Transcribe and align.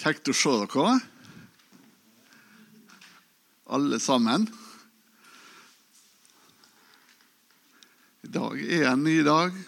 Kjekt 0.00 0.30
å 0.30 0.32
se 0.32 0.50
dere, 0.62 0.92
alle 3.68 3.98
sammen. 4.00 4.46
I 8.24 8.30
dag 8.32 8.62
er 8.64 8.86
en 8.94 9.04
ny 9.04 9.18
dag, 9.26 9.58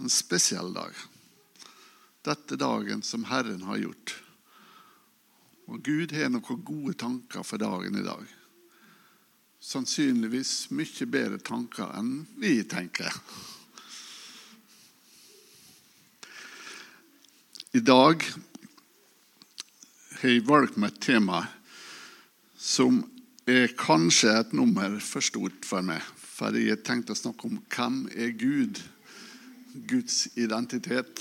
en 0.00 0.08
spesiell 0.08 0.72
dag. 0.72 0.96
Dette 2.24 2.56
dagen 2.56 3.04
som 3.04 3.28
Herren 3.28 3.68
har 3.68 3.82
gjort. 3.84 4.16
Og 5.68 5.84
Gud 5.84 6.16
har 6.16 6.32
noen 6.32 6.64
gode 6.64 6.96
tanker 6.96 7.44
for 7.44 7.60
dagen 7.60 8.00
i 8.00 8.08
dag. 8.08 8.24
Sannsynligvis 9.60 10.70
mye 10.72 11.12
bedre 11.12 11.44
tanker 11.44 11.92
enn 12.00 12.22
vi 12.40 12.62
tenker. 12.64 13.12
I 17.76 17.84
dag 17.84 18.24
har 20.20 20.32
jeg 20.32 20.46
valgt 20.48 20.78
meg 20.80 20.94
et 20.94 21.02
tema 21.04 21.42
som 22.56 23.02
er 23.46 23.74
kanskje 23.78 24.32
et 24.32 24.54
nummer 24.56 24.98
for 25.04 25.24
stort 25.24 25.66
for 25.68 25.84
meg. 25.86 26.02
For 26.16 26.56
jeg 26.56 26.72
har 26.74 26.84
tenkt 26.84 27.12
å 27.12 27.18
snakke 27.18 27.48
om 27.48 27.60
hvem 27.72 28.06
er 28.16 28.32
Gud? 28.36 28.80
Guds 29.86 30.24
identitet. 30.40 31.20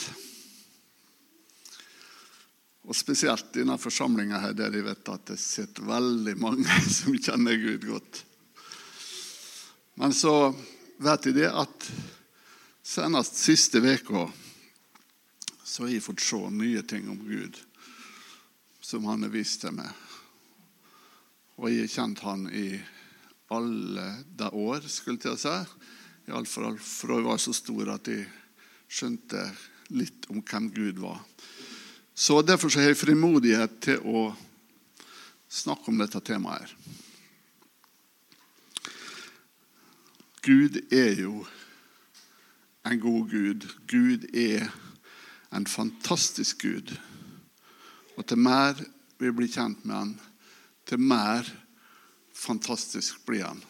Og 2.85 2.95
spesielt 2.95 3.49
i 3.55 3.63
denne 3.63 3.77
forsamlinga 3.81 4.39
her, 4.39 4.55
der 4.55 4.73
jeg 4.73 4.85
vet 4.85 5.11
at 5.11 5.27
det 5.31 5.39
sitter 5.41 5.87
veldig 5.89 6.35
mange 6.39 6.79
som 6.97 7.17
kjenner 7.17 7.59
Gud 7.59 7.87
godt. 7.89 8.23
Men 9.99 10.15
så 10.15 10.53
vet 11.03 11.27
jeg 11.27 11.39
det 11.39 11.51
at 11.51 11.89
senest 12.85 13.39
siste 13.39 13.81
uka 13.81 14.27
så 15.65 15.83
har 15.83 15.95
jeg 15.95 16.03
fått 16.05 16.23
se 16.23 16.39
nye 16.53 16.83
ting 16.87 17.07
om 17.11 17.19
Gud 17.25 17.57
som 18.85 19.05
han 19.09 19.25
har 19.25 19.33
vist 19.33 19.63
til 19.63 19.73
meg. 19.73 19.89
Og 21.57 21.71
jeg 21.71 21.85
har 21.85 21.93
kjent 21.95 22.21
han 22.25 22.47
i 22.53 22.67
alle 23.55 24.07
de 24.37 24.49
år, 24.49 24.85
skulle 24.85 25.17
jeg 25.17 25.23
til 25.25 25.33
å 25.33 25.41
si. 25.41 25.55
Iallfall 26.29 26.77
fra 26.81 27.17
jeg 27.17 27.25
var 27.25 27.41
så 27.41 27.53
stor 27.55 27.93
at 27.95 28.09
jeg 28.09 28.27
skjønte 28.85 29.41
litt 29.97 30.27
om 30.29 30.41
hvem 30.41 30.69
Gud 30.73 31.01
var. 31.01 31.21
Så 32.13 32.41
Derfor 32.45 32.69
så 32.69 32.83
har 32.83 32.93
jeg 32.93 33.01
frimodighet 33.01 33.79
til 33.87 34.05
å 34.05 34.27
snakke 35.49 35.89
om 35.91 35.97
dette 36.01 36.21
temaet. 36.21 36.69
her. 36.69 36.75
Gud 40.45 40.77
er 40.93 41.21
jo 41.25 41.41
en 42.85 42.99
god 43.01 43.29
Gud. 43.29 43.65
Gud 43.89 44.29
er 44.35 44.69
en 45.49 45.65
fantastisk 45.65 46.61
Gud. 46.61 46.93
Og 48.15 48.25
til 48.27 48.39
mer 48.39 48.79
vi 49.19 49.31
blir 49.31 49.51
kjent 49.51 49.85
med 49.85 49.95
han, 49.95 50.11
til 50.87 51.01
mer 51.01 51.47
fantastisk 52.35 53.23
blir 53.27 53.45
han. 53.47 53.61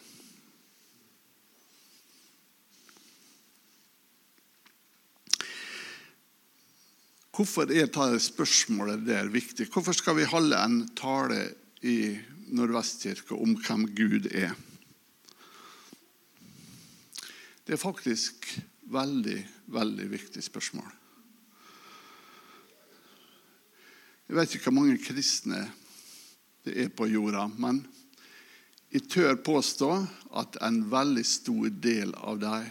Hvorfor 7.35 7.67
er 7.67 7.89
dette 7.89 8.21
spørsmålet 8.23 9.03
der 9.03 9.27
viktig? 9.27 9.67
Hvorfor 9.67 9.95
skal 9.97 10.16
vi 10.16 10.27
holde 10.29 10.55
en 10.55 10.85
tale 10.95 11.41
i 11.83 12.16
Nordvestkirka 12.55 13.35
om 13.35 13.57
hvem 13.59 13.89
Gud 13.97 14.29
er? 14.31 14.53
Det 17.66 17.75
er 17.75 17.81
faktisk 17.81 18.47
veldig, 18.93 19.41
veldig 19.73 20.07
viktig 20.13 20.43
spørsmål. 20.45 20.88
Jeg 24.36 24.41
vet 24.41 24.53
ikke 24.58 24.67
hvor 24.67 24.81
mange 24.81 25.00
kristne 25.00 25.61
det 26.67 26.73
er 26.83 26.89
på 26.91 27.05
jorda, 27.08 27.45
men 27.55 27.78
jeg 28.91 29.05
tør 29.08 29.38
påstå 29.39 29.88
at 30.36 30.57
en 30.68 30.81
veldig 30.91 31.23
stor 31.23 31.69
del 31.85 32.12
av 32.19 32.41
dem 32.41 32.66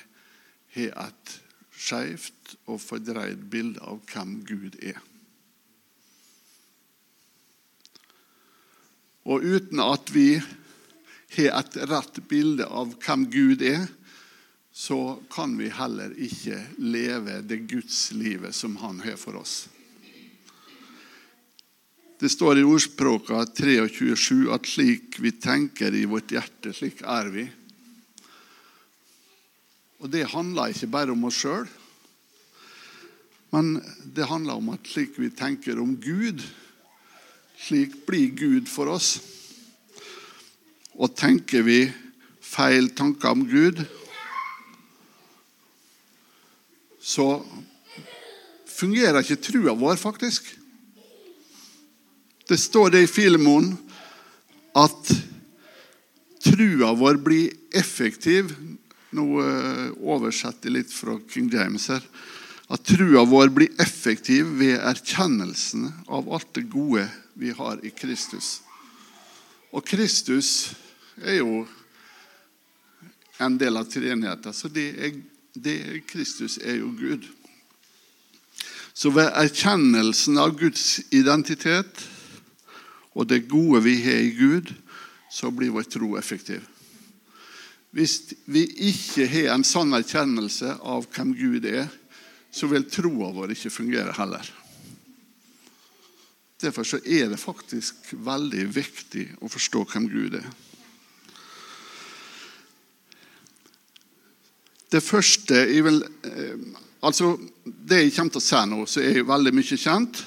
har 0.74 0.92
et 1.06 1.32
skeivt 1.72 2.52
og 2.68 2.82
fordreid 2.84 3.48
bilde 3.48 3.80
av 3.80 4.02
hvem 4.12 4.34
Gud 4.44 4.76
er. 4.84 5.00
Og 9.24 9.48
uten 9.56 9.80
at 9.88 10.12
vi 10.12 10.34
har 11.38 11.62
et 11.62 11.78
rett 11.88 12.20
bilde 12.28 12.68
av 12.68 12.92
hvem 13.06 13.24
Gud 13.32 13.64
er, 13.64 13.88
så 14.68 15.16
kan 15.32 15.56
vi 15.56 15.72
heller 15.72 16.12
ikke 16.12 16.60
leve 16.76 17.40
det 17.40 17.64
Guds 17.72 18.10
livet 18.12 18.52
som 18.52 18.76
han 18.84 19.00
har 19.08 19.16
for 19.16 19.40
oss. 19.40 19.62
Det 22.20 22.28
står 22.30 22.58
i 22.58 22.62
Ordspråka 22.62 23.40
23,7 23.58 24.52
at 24.54 24.68
slik 24.70 25.16
vi 25.18 25.32
tenker 25.34 25.94
i 25.98 26.04
vårt 26.06 26.30
hjerte, 26.30 26.70
slik 26.70 27.02
er 27.02 27.30
vi. 27.34 27.48
Og 29.98 30.12
det 30.12 30.28
handler 30.30 30.70
ikke 30.70 30.92
bare 30.94 31.14
om 31.16 31.26
oss 31.26 31.40
sjøl, 31.42 31.66
men 33.54 33.76
det 34.14 34.28
handler 34.30 34.60
om 34.60 34.70
at 34.74 34.86
slik 34.86 35.18
vi 35.18 35.32
tenker 35.34 35.80
om 35.82 35.96
Gud, 35.98 36.42
slik 37.58 38.00
blir 38.06 38.30
Gud 38.38 38.70
for 38.70 38.94
oss. 38.94 39.16
Og 40.94 41.16
tenker 41.18 41.66
vi 41.66 41.80
feil 42.38 42.92
tanker 42.94 43.34
om 43.34 43.42
Gud, 43.50 43.82
så 47.02 47.40
fungerer 48.70 49.22
ikke 49.22 49.42
trua 49.42 49.74
vår, 49.78 49.98
faktisk. 49.98 50.54
Det 52.48 52.58
står 52.60 52.90
det 52.90 53.04
i 53.04 53.08
Filemon 53.08 53.70
at 54.76 55.12
trua 56.44 56.92
vår 56.98 57.20
blir 57.24 57.52
effektiv 57.72 58.52
Nå 59.14 59.24
eh, 59.38 59.90
oversetter 60.02 60.66
jeg 60.66 60.74
litt 60.74 60.90
fra 60.90 61.12
King 61.30 61.46
James 61.52 61.84
her. 61.86 62.02
At 62.66 62.82
trua 62.82 63.22
vår 63.30 63.52
blir 63.54 63.76
effektiv 63.78 64.48
ved 64.58 64.74
erkjennelsen 64.74 65.84
av 66.10 66.32
alt 66.34 66.50
det 66.58 66.64
gode 66.72 67.04
vi 67.38 67.52
har 67.54 67.78
i 67.86 67.92
Kristus. 67.94 68.56
Og 69.70 69.86
Kristus 69.86 70.72
er 71.22 71.38
jo 71.44 71.62
en 73.38 73.58
del 73.58 73.78
av 73.78 73.86
treenigheten. 73.90 74.50
Så 74.50 74.70
det 74.72 74.88
er, 74.98 75.14
det 75.54 75.76
er, 75.84 76.02
Kristus 76.10 76.58
er 76.58 76.80
jo 76.80 76.90
Gud. 76.98 77.30
Så 78.94 79.14
ved 79.14 79.30
erkjennelsen 79.30 80.42
av 80.42 80.58
Guds 80.58 80.98
identitet 81.14 82.02
og 83.14 83.28
det 83.30 83.46
gode 83.50 83.82
vi 83.84 83.96
har 84.02 84.22
i 84.22 84.34
Gud, 84.34 84.72
så 85.30 85.50
blir 85.54 85.72
vår 85.74 85.86
tro 85.90 86.14
effektiv. 86.18 86.62
Hvis 87.94 88.34
vi 88.50 88.64
ikke 88.90 89.26
har 89.30 89.52
en 89.54 89.66
sann 89.66 89.94
erkjennelse 89.94 90.76
av 90.82 91.06
hvem 91.14 91.30
Gud 91.38 91.66
er, 91.70 91.86
så 92.54 92.66
vil 92.70 92.86
troa 92.90 93.30
vår 93.34 93.54
ikke 93.54 93.70
fungere 93.70 94.14
heller. 94.18 94.50
Derfor 96.62 96.86
er 97.02 97.28
det 97.30 97.38
faktisk 97.38 98.14
veldig 98.24 98.66
viktig 98.74 99.24
å 99.42 99.50
forstå 99.50 99.84
hvem 99.92 100.08
Gud 100.10 100.38
er. 100.38 100.46
Det 104.90 105.02
første 105.02 105.64
jeg 105.66 105.84
vil 105.86 106.02
eh, 106.02 106.80
Altså, 107.04 107.34
det 107.60 107.98
jeg 107.98 108.12
kommer 108.16 108.32
til 108.32 108.40
å 108.40 108.44
si 108.46 108.60
nå, 108.70 108.76
så 108.88 109.02
er 109.04 109.26
veldig 109.28 109.50
mye 109.52 109.76
kjent, 109.76 110.22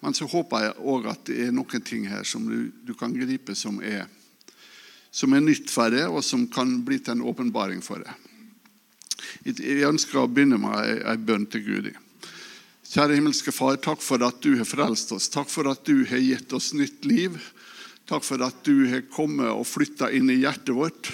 men 0.00 0.16
så 0.16 0.28
håper 0.30 0.64
jeg 0.64 0.78
òg 0.80 1.08
at 1.12 1.26
det 1.28 1.36
er 1.46 1.54
noen 1.54 1.84
ting 1.84 2.06
her 2.08 2.24
som 2.24 2.46
du, 2.48 2.70
du 2.86 2.94
kan 2.96 3.12
gripe, 3.12 3.54
som 3.58 3.80
er, 3.84 4.06
som 5.12 5.32
er, 5.36 5.44
nytt 5.44 5.72
for 5.72 5.92
deg, 5.92 6.08
og 6.08 6.24
som 6.24 6.46
kan 6.52 6.78
bli 6.86 7.00
til 7.00 7.18
en 7.18 7.26
åpenbaring 7.28 7.82
for 7.84 8.02
deg. 8.04 8.28
Jeg 9.44 9.84
ønsker 9.88 10.22
å 10.22 10.28
begynne 10.30 10.58
med 10.60 11.04
en 11.04 11.26
bønn 11.26 11.44
til 11.52 11.64
Gud. 11.66 11.90
Kjære 12.90 13.20
himmelske 13.20 13.52
Far, 13.54 13.76
takk 13.78 14.00
for 14.02 14.22
at 14.26 14.40
du 14.42 14.56
har 14.58 14.66
frelst 14.66 15.12
oss. 15.14 15.28
Takk 15.30 15.52
for 15.52 15.68
at 15.70 15.84
du 15.86 16.02
har 16.10 16.18
gitt 16.18 16.52
oss 16.56 16.72
nytt 16.74 17.04
liv. 17.06 17.36
Takk 18.10 18.24
for 18.26 18.42
at 18.42 18.64
du 18.66 18.88
har 18.90 19.04
kommet 19.12 19.52
og 19.52 19.68
flytta 19.68 20.08
inn 20.16 20.32
i 20.32 20.40
hjertet 20.40 20.74
vårt. 20.74 21.12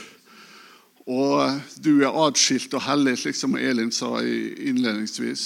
Og 1.07 1.59
du 1.85 2.01
er 2.01 2.17
atskilt 2.25 2.73
og 2.75 2.83
hellig, 2.87 3.19
slik 3.21 3.37
som 3.39 3.59
Elin 3.61 3.93
sa 3.95 4.17
innledningsvis. 4.23 5.45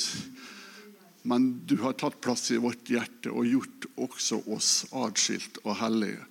Men 1.22 1.50
du 1.66 1.76
har 1.82 1.96
tatt 2.00 2.20
plass 2.20 2.50
i 2.50 2.60
vårt 2.60 2.88
hjerte 2.88 3.32
og 3.32 3.48
gjort 3.48 3.86
også 4.00 4.40
oss 4.54 4.72
atskilt 4.96 5.60
og 5.64 5.76
hellige. 5.82 6.22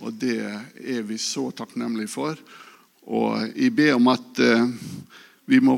Og 0.00 0.16
det 0.16 0.40
er 0.40 1.02
vi 1.04 1.18
så 1.20 1.50
takknemlige 1.52 2.12
for. 2.12 2.40
Og 3.10 3.50
jeg 3.52 3.74
ber 3.76 3.98
om 3.98 4.08
at 4.12 4.40
eh, 4.40 4.64
vi 5.50 5.60
må 5.60 5.76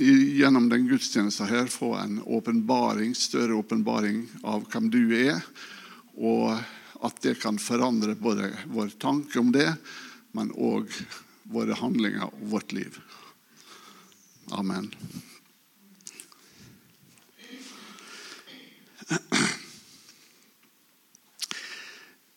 gjennom 0.00 0.68
den 0.70 0.86
gudstjenesten 0.88 1.50
her 1.50 1.70
få 1.70 1.92
en 2.00 2.20
åpenbaring, 2.24 3.14
større 3.14 3.58
åpenbaring 3.60 4.24
av 4.42 4.64
hvem 4.72 4.88
du 4.90 5.02
er, 5.16 5.42
og 6.16 6.56
at 7.04 7.20
det 7.24 7.36
kan 7.42 7.60
forandre 7.60 8.16
både 8.16 8.48
vår 8.72 8.94
tanke 9.02 9.40
om 9.40 9.52
det, 9.52 9.68
men 10.36 10.52
òg 10.56 10.88
våre 11.52 11.76
handlinger 11.76 12.30
og 12.30 12.46
vårt 12.54 12.72
liv. 12.76 12.96
Amen. 14.56 14.90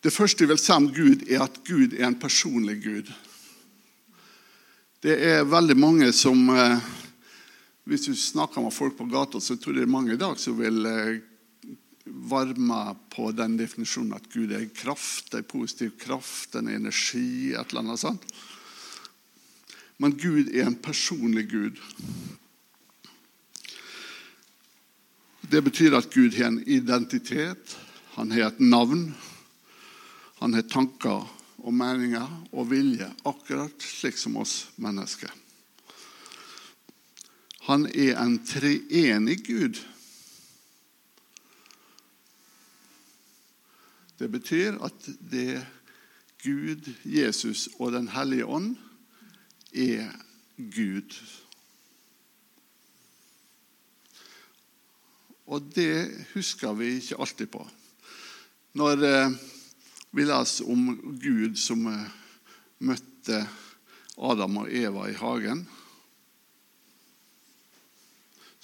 Det 0.04 0.12
første 0.12 0.44
vi 0.44 0.50
vil 0.52 0.60
si 0.60 0.74
om 0.76 0.90
Gud, 0.92 1.24
er 1.32 1.46
at 1.46 1.62
Gud 1.64 1.94
er 1.96 2.10
en 2.10 2.20
personlig 2.20 2.82
Gud. 2.84 3.12
Det 5.04 5.16
er 5.16 5.46
veldig 5.48 5.78
mange 5.80 6.12
som 6.16 6.50
eh, 6.50 6.80
Hvis 7.84 8.06
du 8.08 8.16
snakker 8.16 8.64
med 8.64 8.72
folk 8.72 8.96
på 8.96 9.06
gata, 9.12 9.40
så 9.44 9.58
tror 9.60 9.74
jeg 9.74 9.82
det 9.82 9.88
er 9.90 9.92
mange 9.92 10.14
i 10.16 10.20
dag 10.20 10.38
som 10.40 10.56
vil 10.56 10.86
eh, 10.88 11.20
varme 12.06 12.96
på 13.12 13.32
den 13.36 13.58
definisjonen 13.60 14.16
at 14.16 14.30
Gud 14.32 14.52
er 14.52 14.64
en 14.64 14.76
kraft, 14.76 15.34
en 15.36 15.44
positiv 15.44 15.92
kraft, 16.00 16.56
en 16.56 16.68
energi, 16.72 17.52
et 17.52 17.72
eller 17.72 17.84
annet 17.84 18.00
sånt. 18.00 18.24
Men 20.00 20.16
Gud 20.16 20.52
er 20.52 20.68
en 20.68 20.80
personlig 20.80 21.50
Gud. 21.52 21.80
Det 25.54 25.62
betyr 25.62 25.94
at 25.94 26.10
Gud 26.10 26.34
har 26.34 26.48
en 26.50 26.64
identitet, 26.66 27.76
han 28.16 28.32
har 28.34 28.48
et 28.48 28.60
navn. 28.60 29.12
Han 30.40 30.54
har 30.58 30.66
tanker 30.66 31.28
og 31.62 31.76
meninger 31.78 32.26
og 32.50 32.72
vilje, 32.72 33.06
akkurat 33.22 33.86
slik 33.86 34.18
som 34.18 34.40
oss 34.42 34.72
mennesker. 34.82 35.30
Han 37.70 37.86
er 37.86 38.18
en 38.18 38.40
treenig 38.50 39.44
Gud. 39.46 39.78
Det 44.18 44.32
betyr 44.34 44.82
at 44.82 45.10
det 45.22 45.62
Gud, 46.42 46.90
Jesus 47.06 47.70
og 47.78 47.94
Den 47.94 48.10
hellige 48.10 48.50
ånd 48.50 48.74
er 49.70 50.10
Gud. 50.58 51.14
Og 55.52 55.64
det 55.76 56.28
husker 56.34 56.76
vi 56.78 56.96
ikke 56.98 57.20
alltid 57.20 57.52
på. 57.52 57.64
Når 58.80 59.04
eh, 59.06 59.34
vi 60.16 60.26
leser 60.26 60.70
om 60.72 60.92
Gud 61.20 61.58
som 61.60 61.86
eh, 61.92 62.12
møtte 62.86 63.44
Adam 64.18 64.62
og 64.64 64.72
Eva 64.72 65.10
i 65.10 65.18
hagen, 65.18 65.66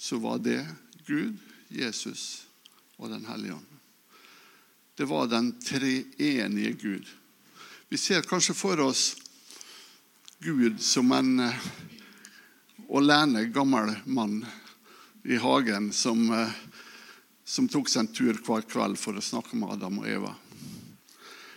så 0.00 0.16
var 0.22 0.40
det 0.40 0.62
Gud, 1.06 1.36
Jesus 1.68 2.46
og 2.96 3.10
Den 3.10 3.26
hellige 3.28 3.54
ånd. 3.54 3.66
Det 4.96 5.06
var 5.08 5.28
den 5.30 5.52
treenige 5.60 6.72
Gud. 6.72 7.06
Vi 7.88 7.96
ser 7.96 8.22
kanskje 8.22 8.54
for 8.54 8.80
oss 8.80 9.14
Gud 10.40 10.80
som 10.80 11.12
en 11.12 11.40
alene 12.88 13.44
gammel 13.52 13.94
mann 14.04 14.42
i 15.24 15.36
hagen 15.36 15.92
som, 15.92 16.26
som 17.50 17.66
tok 17.68 17.88
seg 17.90 18.04
en 18.04 18.12
tur 18.14 18.36
hver 18.46 18.62
kveld 18.70 18.98
for 19.00 19.18
å 19.18 19.24
snakke 19.24 19.58
med 19.58 19.72
Adam 19.74 19.98
og 19.98 20.06
Eva. 20.06 20.34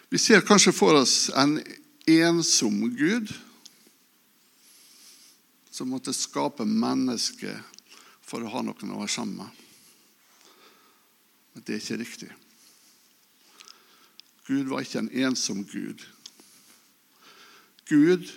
Vi 0.10 0.18
ser 0.22 0.46
kanskje 0.46 0.74
for 0.74 0.98
oss 0.98 1.28
en 1.38 1.60
ensom 2.10 2.80
Gud 2.98 3.30
som 5.74 5.92
måtte 5.94 6.14
skape 6.18 6.66
mennesker 6.66 7.60
for 8.26 8.42
å 8.42 8.50
ha 8.56 8.64
noen 8.66 8.94
å 8.94 9.04
være 9.04 9.14
sammen 9.14 9.44
med. 9.44 9.60
Men 11.54 11.66
det 11.68 11.76
er 11.76 11.84
ikke 11.84 12.00
riktig. 12.02 12.32
Gud 14.50 14.74
var 14.74 14.82
ikke 14.82 15.04
en 15.04 15.14
ensom 15.28 15.62
Gud. 15.70 16.02
Gud 17.90 18.34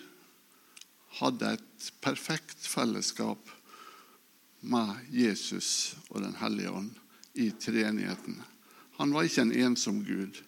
hadde 1.23 1.57
et 1.57 1.91
perfekt 2.05 2.69
fellesskap 2.69 3.49
med 4.61 5.09
Jesus 5.09 5.97
og 6.11 6.21
Den 6.21 6.37
hellige 6.43 6.77
ånd 6.77 6.95
i 7.37 7.51
treenigheten. 7.51 8.41
Han 8.97 9.13
var 9.13 9.27
ikke 9.27 9.45
en 9.45 9.57
ensom 9.67 10.03
Gud. 10.05 10.39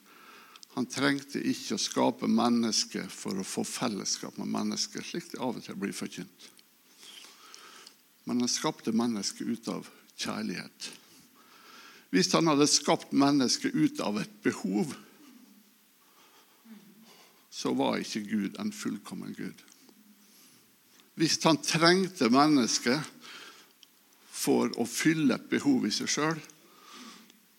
Han 0.76 0.87
trengte 0.88 1.40
ikke 1.43 1.76
å 1.76 1.82
skape 1.82 2.29
mennesker 2.31 3.08
for 3.12 3.40
å 3.40 3.46
få 3.46 3.64
fellesskap 3.67 4.38
med 4.40 4.50
mennesker, 4.52 5.05
slik 5.05 5.32
det 5.32 5.40
av 5.43 5.58
og 5.58 5.64
til 5.64 5.76
blir 5.81 5.96
forkynt. 5.96 6.49
Men 8.29 8.44
han 8.44 8.52
skapte 8.52 8.93
mennesker 8.93 9.49
ut 9.49 9.69
av 9.73 9.88
kjærlighet. 10.17 10.90
Hvis 12.14 12.32
han 12.32 12.49
hadde 12.49 12.69
skapt 12.70 13.12
mennesker 13.12 13.75
ut 13.75 14.00
av 14.00 14.20
et 14.20 14.35
behov, 14.44 14.94
så 17.50 17.73
var 17.76 17.99
ikke 18.00 18.23
Gud 18.29 18.61
en 18.61 18.73
fullkommen 18.73 19.35
Gud. 19.37 19.64
Hvis 21.19 21.40
han 21.43 21.58
trengte 21.58 22.31
mennesker 22.31 23.00
for 24.31 24.70
å 24.79 24.87
fylle 24.87 25.35
et 25.35 25.49
behov 25.50 25.88
i 25.88 25.93
seg 25.93 26.12
sjøl, 26.12 26.38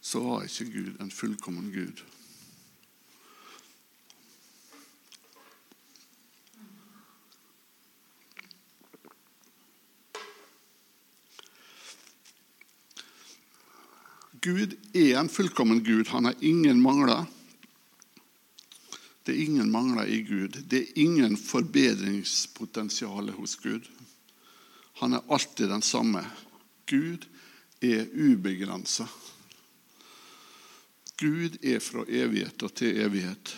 så 0.02 0.20
var 0.24 0.44
ikke 0.48 0.72
Gud 0.72 1.02
en 1.02 1.12
fullkommen 1.12 1.72
Gud. 1.74 2.04
Gud 14.42 14.76
er 14.96 15.20
en 15.20 15.30
fullkommen 15.30 15.84
Gud. 15.84 16.08
Han 16.08 16.26
har 16.26 16.36
ingen 16.42 16.82
mangler. 16.82 17.26
Det 19.26 19.36
er 19.36 19.46
ingen 19.46 19.72
mangler 19.72 20.08
i 20.08 20.22
Gud. 20.24 20.64
Det 20.72 20.80
er 20.80 20.86
ingen 20.96 21.38
forbedringspotensial 21.38 23.30
hos 23.36 23.56
Gud. 23.60 23.82
Han 25.04 25.14
er 25.14 25.28
alltid 25.28 25.68
den 25.70 25.82
samme. 25.82 26.24
Gud 26.88 27.28
er 27.82 28.08
ubegrensa. 28.16 29.08
Gud 31.20 31.58
er 31.64 31.82
fra 31.84 32.06
evighet 32.08 32.64
og 32.64 32.72
til 32.80 33.02
evighet. 33.04 33.52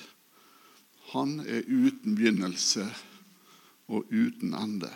Han 1.11 1.39
er 1.45 1.67
uten 1.67 2.15
begynnelse 2.15 2.87
og 3.91 4.07
uten 4.09 4.55
ende. 4.57 4.89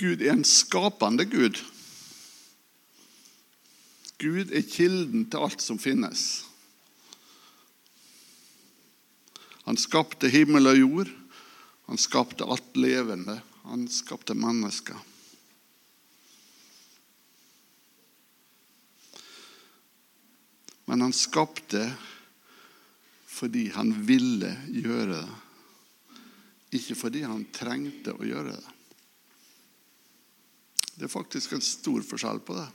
Gud 0.00 0.24
er 0.24 0.32
en 0.32 0.46
skapende 0.48 1.26
Gud. 1.28 1.60
Gud 4.22 4.48
er 4.54 4.64
kilden 4.66 5.28
til 5.30 5.44
alt 5.44 5.62
som 5.62 5.78
finnes. 5.82 6.24
Han 9.66 9.78
skapte 9.78 10.30
himmel 10.30 10.72
og 10.72 10.78
jord. 10.78 11.12
Han 11.90 12.00
skapte 12.00 12.46
alt 12.48 12.76
levende. 12.78 13.40
Han 13.66 13.86
skapte 13.90 14.34
mennesker. 14.34 14.98
Men 20.92 21.00
han 21.00 21.12
skapte 21.12 21.94
fordi 23.26 23.70
han 23.72 23.94
ville 24.04 24.50
gjøre 24.68 25.14
det, 25.14 25.36
ikke 26.76 26.96
fordi 27.00 27.22
han 27.24 27.46
trengte 27.48 28.12
å 28.12 28.26
gjøre 28.28 28.52
det. 28.52 28.74
Det 30.92 31.06
er 31.06 31.12
faktisk 31.14 31.54
en 31.56 31.64
stor 31.64 32.04
forskjell 32.04 32.42
på 32.44 32.58
det. 32.58 32.66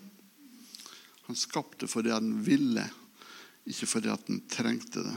Han 1.28 1.38
skapte 1.38 1.86
fordi 1.86 2.10
han 2.16 2.32
ville, 2.42 2.88
ikke 3.70 3.92
fordi 3.92 4.10
han 4.10 4.42
trengte 4.50 5.06
det. 5.06 5.14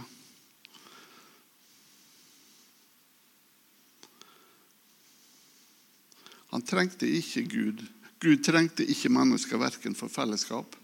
Han 6.53 6.69
trengte 6.69 7.09
ikke 7.09 7.47
Gud. 7.49 7.81
Gud 8.21 8.45
trengte 8.45 8.85
ikke 8.85 9.15
mennesker 9.17 9.65
verken 9.65 9.97
for 9.97 10.13
fellesskap 10.13 10.77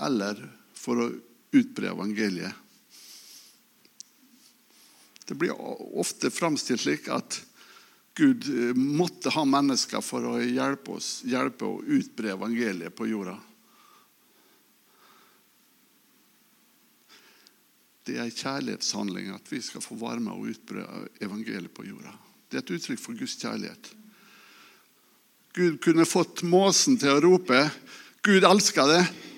eller 0.00 0.40
for 0.74 1.02
å 1.02 1.10
utbre 1.56 1.90
evangeliet. 1.92 2.54
Det 5.26 5.36
blir 5.38 5.54
ofte 5.54 6.30
framstilt 6.34 6.82
slik 6.82 7.06
at 7.14 7.38
Gud 8.18 8.48
eh, 8.50 8.74
måtte 8.74 9.30
ha 9.30 9.44
mennesker 9.46 10.02
for 10.02 10.26
å 10.26 10.40
hjelpe 10.42 10.96
oss 10.98 11.20
hjelpe 11.28 11.68
å 11.68 11.84
utbre 11.86 12.32
evangeliet 12.34 12.96
på 12.96 13.06
jorda. 13.06 13.36
Det 18.04 18.16
er 18.16 18.26
en 18.26 18.34
kjærlighetshandling 18.34 19.30
at 19.36 19.46
vi 19.52 19.60
skal 19.62 19.84
få 19.84 19.94
være 20.00 20.24
med 20.24 20.34
og 20.34 20.50
utbre 20.50 20.82
evangeliet 21.22 21.72
på 21.76 21.86
jorda. 21.86 22.10
Det 22.50 22.58
er 22.58 22.64
et 22.64 22.74
uttrykk 22.74 22.98
for 22.98 23.14
Guds 23.14 23.38
kjærlighet. 23.38 23.92
Gud 25.54 25.78
kunne 25.82 26.08
fått 26.08 26.42
måsen 26.46 26.98
til 26.98 27.14
å 27.14 27.22
rope 27.22 27.62
'Gud 28.22 28.44
elsker 28.44 28.90
det'. 28.90 29.29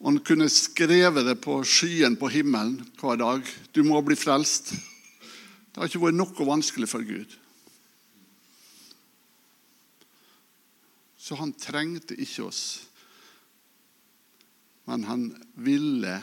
Og 0.00 0.08
han 0.08 0.22
kunne 0.24 0.48
skrevet 0.48 1.26
det 1.28 1.36
på 1.44 1.58
skyen 1.68 2.16
på 2.16 2.30
himmelen 2.32 2.78
hver 3.00 3.20
dag. 3.20 3.44
Du 3.76 3.82
må 3.84 4.00
bli 4.04 4.16
frelst. 4.16 4.72
Det 4.72 5.76
har 5.76 5.90
ikke 5.90 6.06
vært 6.06 6.16
noe 6.16 6.46
vanskelig 6.48 6.88
for 6.88 7.04
Gud. 7.04 7.34
Så 11.20 11.36
han 11.36 11.52
trengte 11.52 12.16
ikke 12.16 12.48
oss. 12.48 12.62
Men 14.88 15.04
han 15.06 15.28
ville 15.60 16.16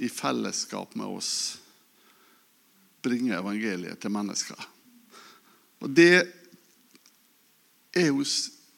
i 0.00 0.08
fellesskap 0.08 0.96
med 0.96 1.20
oss 1.20 1.30
bringe 3.04 3.36
evangeliet 3.36 4.00
til 4.00 4.12
mennesker. 4.16 4.58
Og 5.84 5.92
det 5.92 6.24
er 7.92 8.08
jo 8.08 8.24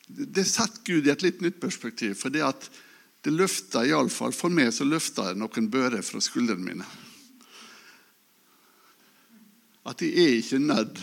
det 0.08 0.44
setter 0.48 0.82
Gud 0.88 1.06
i 1.06 1.12
et 1.12 1.22
litt 1.22 1.40
nytt 1.44 1.58
perspektiv. 1.62 2.14
For 2.18 2.32
det 2.32 2.44
at 2.44 2.68
det 3.24 3.34
løfter 3.34 3.88
iallfall 3.88 4.34
for 4.36 4.52
meg 4.54 4.70
så 4.74 4.86
løfter 4.86 5.32
det 5.32 5.40
noen 5.40 5.70
bører 5.72 6.04
fra 6.06 6.20
skuldrene 6.22 6.64
mine. 6.64 6.86
At 9.88 10.04
jeg 10.04 10.14
er 10.20 10.36
ikke 10.38 10.60
nødt 10.62 11.02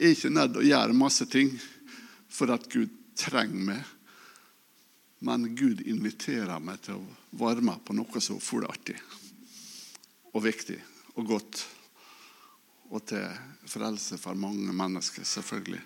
er 0.00 0.14
ikke 0.14 0.32
nødt 0.32 0.58
å 0.58 0.64
gjøre 0.64 0.96
masse 0.96 1.26
ting 1.30 1.52
for 2.30 2.52
at 2.54 2.68
Gud 2.72 2.92
trenger 3.18 3.66
meg. 3.72 3.96
Men 5.20 5.50
Gud 5.56 5.82
inviterer 5.84 6.62
meg 6.64 6.80
til 6.84 6.96
å 6.96 7.40
være 7.42 7.64
med 7.64 7.82
på 7.84 7.96
noe 7.96 8.22
så 8.24 8.38
artig 8.68 8.96
og 10.32 10.44
viktig 10.44 10.78
og 11.18 11.26
godt. 11.26 11.64
Og 12.90 13.04
til 13.06 13.26
frelse 13.70 14.18
for 14.18 14.34
mange 14.34 14.72
mennesker, 14.72 15.24
selvfølgelig. 15.24 15.82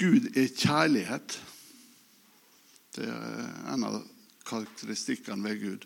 Gud 0.00 0.30
er 0.32 0.46
kjærlighet. 0.56 1.34
Det 2.96 3.04
er 3.04 3.74
en 3.74 3.82
av 3.84 3.98
karakteristikkene 4.48 5.44
ved 5.44 5.60
Gud. 5.60 5.84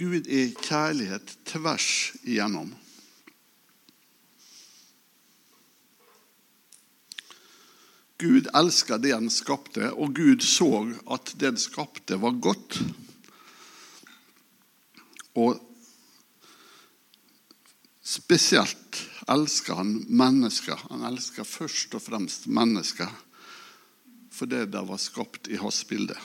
Gud 0.00 0.24
er 0.24 0.54
kjærlighet 0.56 1.34
tvers 1.44 1.90
igjennom. 2.24 2.72
Gud 8.24 8.48
elsker 8.56 9.02
det 9.04 9.12
han 9.12 9.28
skapte, 9.28 9.92
og 9.92 10.16
Gud 10.16 10.40
så 10.48 10.70
at 11.12 11.34
det 11.36 11.52
han 11.52 11.60
skapte, 11.60 12.16
var 12.24 12.40
godt. 12.40 12.80
Og 15.36 15.60
spesielt 18.00 19.04
elsker 19.28 19.78
han 19.80 20.04
mennesker. 20.08 20.80
Han 20.90 21.04
elsker 21.08 21.46
først 21.48 21.94
og 21.96 22.02
fremst 22.02 22.46
mennesker 22.46 23.12
fordi 24.34 24.64
de 24.66 24.80
var 24.82 24.98
skapt 24.98 25.46
i 25.46 25.58
hans 25.60 25.84
bilde. 25.86 26.16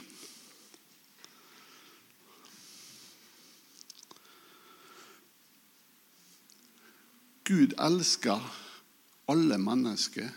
Gud 7.45 7.75
elsker 7.81 8.41
alle 9.29 9.57
mennesker, 9.61 10.27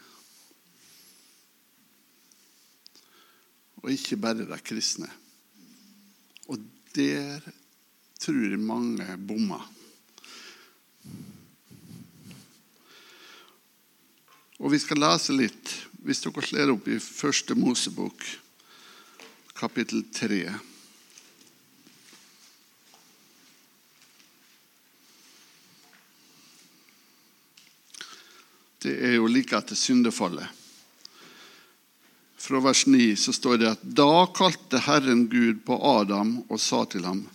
og 3.80 3.90
ikke 3.92 4.16
bare 4.20 4.46
de 4.48 4.58
kristne. 4.64 5.08
Og 6.48 6.60
der 6.96 7.40
tror 8.20 8.56
mange 8.60 9.16
bommer. 9.28 9.64
Og 14.62 14.70
vi 14.70 14.78
skal 14.78 15.00
lese 15.02 15.34
litt, 15.34 15.70
hvis 16.06 16.20
dere 16.22 16.42
slår 16.46 16.70
opp 16.76 16.86
i 16.86 17.00
første 17.02 17.56
Mosebok, 17.58 18.20
kapittel 19.58 20.04
3. 20.14 20.36
Det 28.86 28.92
er 28.94 29.16
jo 29.16 29.26
like 29.26 29.58
etter 29.58 29.78
syndefallet. 29.78 30.46
Fra 32.38 32.60
vers 32.62 32.84
9 32.86 33.08
så 33.18 33.34
står 33.34 33.58
det 33.58 33.70
at 33.72 33.82
da 33.82 34.28
kalte 34.30 34.78
Herren 34.86 35.24
Gud 35.30 35.64
på 35.66 35.74
Adam 35.90 36.36
og 36.46 36.62
sa 36.62 36.84
til 36.84 37.02
ham, 37.06 37.26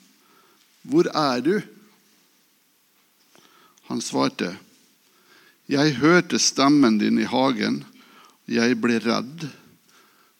'Hvor 0.87 1.11
er 1.11 1.41
du?' 1.41 1.67
Han 3.91 4.01
svarte, 4.01 4.57
jeg 5.67 5.97
hørte 5.99 6.39
stemmen 6.39 6.99
din 7.01 7.19
i 7.19 7.27
hagen. 7.27 7.81
Jeg 8.47 8.79
ble 8.79 8.99
redd 9.03 9.47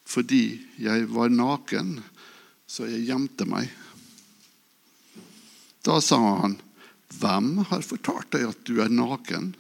fordi 0.08 0.62
jeg 0.80 1.10
var 1.12 1.28
naken, 1.28 1.98
så 2.64 2.88
jeg 2.88 3.10
gjemte 3.10 3.44
meg. 3.44 3.68
Da 5.84 6.00
sa 6.00 6.20
han, 6.42 6.56
'Hvem 7.12 7.66
har 7.68 7.82
fortalt 7.82 8.32
deg 8.32 8.48
at 8.48 8.64
du 8.64 8.80
er 8.82 8.90
naken?' 8.90 9.56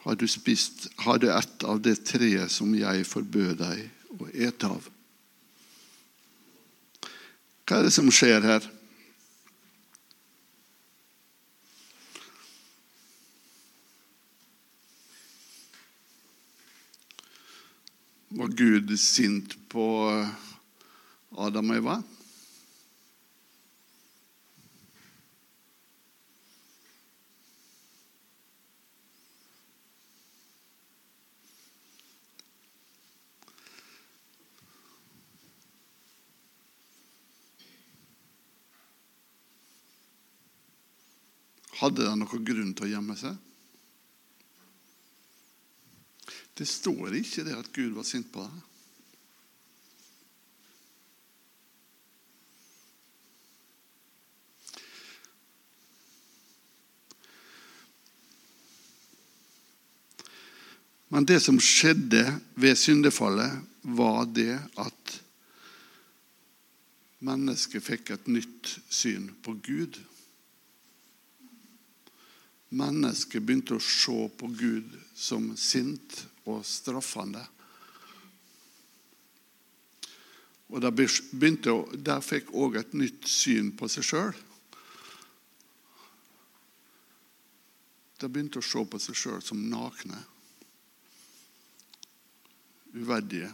Har 0.00 0.16
du 0.16 0.26
spist 0.28 0.88
har 1.04 1.18
du 1.18 1.28
ett 1.28 1.64
av 1.64 1.80
det 1.80 2.04
treet 2.08 2.50
som 2.50 2.72
jeg 2.74 3.04
forbød 3.04 3.58
deg 3.60 3.90
å 4.16 4.28
ete 4.32 4.66
av? 4.66 4.88
Hva 7.68 7.78
er 7.78 7.82
det 7.82 7.92
som 7.92 8.08
skjer 8.10 8.40
her? 8.40 8.64
Var 18.40 18.48
Gud 18.48 18.98
sint 18.98 19.68
på 19.68 19.84
Adam 21.36 21.70
og 21.70 21.76
Eva? 21.76 21.96
Hadde 41.82 42.08
de 42.08 42.16
noen 42.16 42.48
grunn 42.48 42.72
til 42.72 42.88
å 42.88 42.92
gjemme 42.94 43.20
seg? 43.20 43.49
Det 46.60 46.66
står 46.68 47.14
ikke 47.16 47.40
det 47.46 47.54
at 47.56 47.68
Gud 47.72 47.94
var 47.96 48.04
sint 48.04 48.26
på 48.28 48.42
deg. 48.44 48.56
Men 61.08 61.24
det 61.24 61.38
som 61.40 61.56
skjedde 61.56 62.26
ved 62.60 62.76
syndefallet, 62.76 63.64
var 63.80 64.28
det 64.28 64.60
at 64.76 65.14
mennesket 67.24 67.86
fikk 67.86 68.12
et 68.12 68.28
nytt 68.28 68.74
syn 68.92 69.30
på 69.40 69.56
Gud. 69.64 69.96
Mennesket 72.68 73.40
begynte 73.48 73.80
å 73.80 73.82
se 73.82 74.28
på 74.36 74.52
Gud 74.60 74.92
som 75.16 75.54
sint 75.56 76.20
og 76.50 76.66
straffende. 76.66 77.42
Og 80.70 80.82
der, 80.82 80.94
begynte, 80.94 81.74
der 81.98 82.22
fikk 82.22 82.52
òg 82.54 82.78
et 82.78 82.92
nytt 82.94 83.26
syn 83.26 83.72
på 83.78 83.88
seg 83.90 84.06
sjøl. 84.06 84.36
De 88.20 88.28
begynte 88.28 88.60
å 88.60 88.66
se 88.66 88.84
på 88.86 89.00
seg 89.02 89.16
sjøl 89.18 89.40
som 89.42 89.62
nakne, 89.72 90.18
uverdige. 92.94 93.48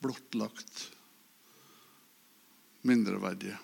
Blottlagt, 0.00 0.86
mindreverdige. 2.88 3.58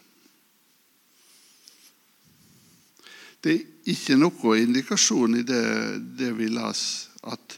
Det 3.46 3.52
er 3.54 3.90
ikke 3.92 4.16
noe 4.18 4.56
indikasjon 4.58 5.36
i 5.38 5.44
det, 5.46 5.66
det 6.18 6.32
vi 6.34 6.48
leser, 6.50 7.12
at 7.30 7.52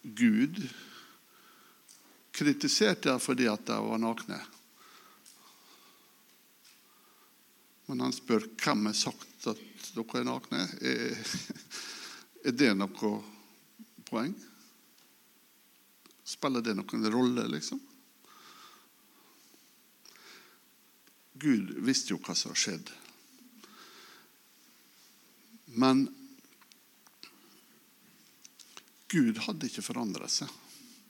Gud 0.00 0.62
kritiserte 2.32 3.10
dem 3.10 3.20
fordi 3.20 3.50
at 3.52 3.66
de 3.68 3.76
var 3.84 4.00
nakne. 4.00 4.38
Men 7.90 8.00
han 8.06 8.14
spør 8.16 8.46
hvem 8.62 8.88
har 8.88 8.96
sagt 8.96 9.48
at 9.52 9.60
dere 9.92 10.22
er 10.22 10.24
nakne. 10.28 10.62
Er 10.80 12.56
det 12.56 12.70
noe 12.78 13.10
poeng? 14.08 14.32
Spiller 16.24 16.64
det 16.64 16.78
noen 16.78 17.10
rolle, 17.12 17.44
liksom? 17.52 17.82
Gud 21.36 21.76
visste 21.84 22.14
jo 22.14 22.20
hva 22.24 22.32
som 22.32 22.54
hadde 22.54 22.62
skjedd. 22.64 22.94
Men 25.78 26.06
Gud 29.08 29.38
hadde 29.46 29.68
ikke 29.70 29.84
forandret 29.84 30.32
seg 30.32 30.56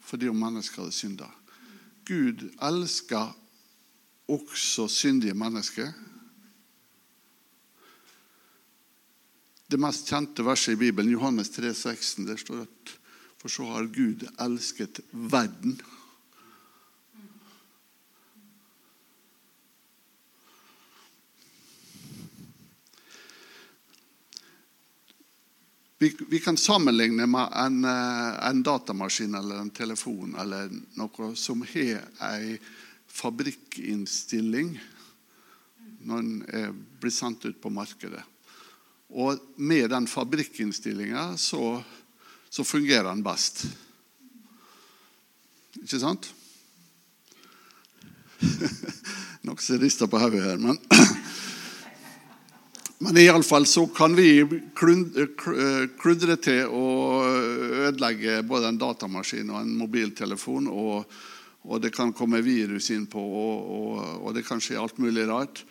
fordi 0.08 0.30
om 0.30 0.38
mennesker 0.40 0.80
hadde 0.80 0.96
synda. 0.96 1.26
Gud 2.08 2.46
elska 2.64 3.26
også 4.32 4.87
syndige 4.88 5.34
mennesker. 5.37 5.90
Det 9.68 9.76
mest 9.76 10.08
kjente 10.08 10.46
verset 10.46 10.78
i 10.78 10.80
Bibelen, 10.80 11.12
Johannes 11.12 11.52
3, 11.52 11.75
16, 11.76 12.25
der 12.25 12.40
står 12.40 12.64
at 12.64 12.94
For 13.38 13.52
så 13.52 13.68
har 13.68 13.92
Gud 13.92 14.25
elsket 14.40 15.02
verden. 15.12 15.76
Vi, 25.99 26.17
vi, 26.28 26.38
kan 26.38 26.57
sammenligne 26.57 27.26
med 27.26 27.52
en, 27.59 27.85
eh, 27.85 28.49
en, 28.49 28.62
datamaskin 28.62 29.35
eller 29.35 29.59
en 29.59 29.71
telefon 29.75 30.37
eller 30.38 30.71
noe 30.95 31.33
som 31.35 31.64
har 31.67 32.05
en 32.28 32.59
fabrikkinnstilling 33.11 34.76
når 36.07 36.23
den 36.23 36.76
blir 37.00 37.11
sendt 37.11 37.45
ut 37.49 37.59
på 37.61 37.73
markedet. 37.75 38.23
Og 39.09 39.40
med 39.57 39.90
den 39.90 40.07
fabrikkinnstillinga 40.07 41.37
så, 41.37 41.83
så 42.49 42.64
fungerer 42.64 43.09
den 43.11 43.25
best. 43.26 43.64
Ikke 45.83 46.00
sant? 46.00 46.28
Noen 49.47 49.62
som 49.62 49.81
rister 49.81 50.11
på 50.11 50.21
hodet 50.21 50.45
her, 50.45 50.61
men 50.61 50.78
Men 52.99 53.17
iallfall 53.17 53.67
så 53.67 53.87
kan 53.87 54.14
vi 54.19 54.43
kludre 54.75 56.37
til 56.43 56.64
å 56.67 56.87
ødelegge 57.87 58.40
både 58.43 58.73
en 58.73 58.81
datamaskin 58.81 59.52
og 59.55 59.61
en 59.61 59.76
mobiltelefon. 59.78 60.67
Og, 60.67 61.19
og 61.69 61.83
det 61.85 61.93
kan 61.95 62.11
komme 62.17 62.43
virus 62.43 62.90
innpå, 62.90 63.23
og, 63.23 63.69
og, 63.76 64.00
og, 64.25 64.33
det 64.35 64.43
kan 64.49 64.62
skje 64.62 64.81
alt 64.83 64.99
mulig 64.99 65.28
rart. 65.31 65.62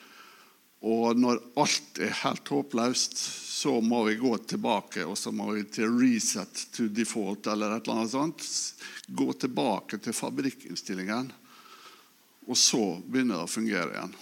Og 0.88 1.20
når 1.20 1.42
alt 1.60 2.00
er 2.00 2.16
helt 2.22 2.48
håpløst, 2.54 3.20
så 3.58 3.76
må 3.82 4.04
vi 4.06 4.16
gå 4.22 4.32
tilbake 4.48 5.04
og 5.04 5.18
så 5.18 5.34
må 5.34 5.50
vi 5.56 5.66
til 5.74 5.90
reset 5.98 6.68
to 6.78 6.86
default 6.94 7.50
eller 7.52 7.76
et 7.76 7.90
eller 7.90 8.04
annet 8.06 8.14
sånt. 8.14 8.48
Gå 9.08 9.34
tilbake 9.42 10.00
til 10.00 10.16
fabrikkinnstillingen, 10.16 11.34
og 12.48 12.56
så 12.56 12.84
begynner 13.04 13.42
det 13.42 13.50
å 13.50 13.52
fungere 13.52 13.98
igjen. 13.98 14.16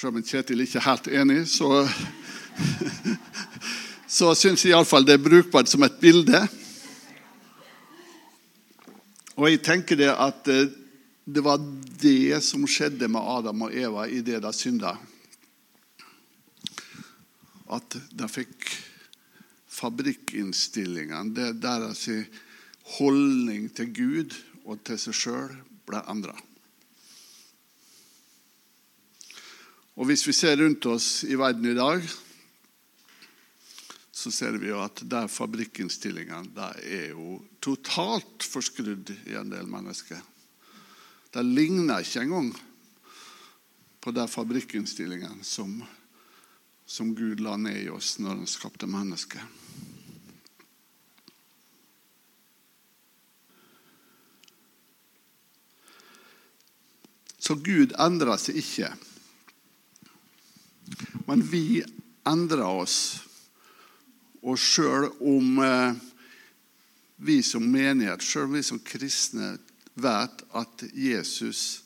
Selv 0.00 0.16
om 0.16 0.22
Kjetil 0.24 0.62
ikke 0.64 0.78
er 0.80 0.84
helt 0.86 1.08
enig, 1.12 1.42
så, 1.52 1.82
så 4.16 4.30
syns 4.32 4.62
jeg 4.64 4.72
iallfall 4.72 5.04
det 5.04 5.18
er 5.18 5.20
brukbart 5.20 5.68
som 5.68 5.84
et 5.84 5.98
bilde. 6.00 6.40
Og 9.36 9.50
jeg 9.50 9.60
tenker 9.66 10.00
det 10.00 10.08
at 10.14 10.48
eh, 10.48 10.72
det 11.28 11.44
var 11.44 11.60
det 12.00 12.40
som 12.46 12.64
skjedde 12.64 13.12
med 13.12 13.28
Adam 13.36 13.68
og 13.68 13.76
Eva 13.76 14.08
i 14.08 14.24
det 14.24 14.40
de 14.40 14.56
synda. 14.56 14.96
At 17.68 18.00
de 18.08 18.32
fikk 18.40 18.72
fabrikkinnstillingene, 19.68 21.52
deres 21.60 22.08
holdning 22.96 23.68
til 23.76 23.92
Gud 24.00 24.44
og 24.64 24.80
til 24.80 25.04
seg 25.04 25.24
sjøl, 25.26 25.58
ble 25.84 26.00
endra. 26.08 26.40
Og 30.00 30.08
hvis 30.08 30.22
vi 30.24 30.32
ser 30.32 30.56
rundt 30.56 30.86
oss 30.88 31.26
i 31.28 31.36
verden 31.36 31.66
i 31.68 31.76
dag, 31.76 32.00
så 34.16 34.30
ser 34.32 34.56
vi 34.56 34.70
jo 34.70 34.78
at 34.80 35.02
der 35.04 35.28
fabrikkinnstillingene 35.28 36.54
der 36.56 36.78
er 36.80 37.10
jo 37.12 37.34
totalt 37.60 38.46
forskrudd 38.48 39.12
i 39.28 39.36
en 39.36 39.52
del 39.52 39.68
mennesker. 39.68 40.22
Det 41.30 41.44
ligner 41.44 42.00
ikke 42.00 42.24
engang 42.24 42.48
på 44.00 44.14
de 44.16 44.24
fabrikkinnstillingene 44.24 45.44
som, 45.44 45.76
som 46.88 47.12
Gud 47.12 47.44
la 47.44 47.58
ned 47.60 47.82
i 47.82 47.92
oss 47.92 48.14
når 48.24 48.40
han 48.40 48.48
skapte 48.48 48.88
mennesket. 48.88 49.44
Så 57.36 57.60
Gud 57.60 57.92
endrer 58.00 58.40
seg 58.40 58.64
ikke. 58.64 58.92
Men 61.26 61.42
vi 61.46 61.82
endrer 62.28 62.66
oss. 62.66 62.98
Og 64.40 64.56
sjøl 64.58 65.10
om 65.20 65.58
eh, 65.64 65.98
vi 67.20 67.40
som 67.44 67.66
menighet, 67.68 68.24
sjøl 68.24 68.48
om 68.48 68.56
vi 68.56 68.64
som 68.64 68.80
kristne 68.80 69.52
vet 70.00 70.44
at 70.56 70.84
Jesus 70.96 71.82